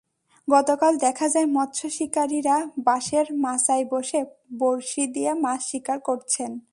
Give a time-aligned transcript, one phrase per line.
[0.47, 2.57] গতকাল দেখা যায়, মৎস্য শিকারিরা
[2.85, 4.21] বাঁশের মাচায় বসে
[4.59, 6.51] বড়শি দিয়ে মাছ শিকার করছেন।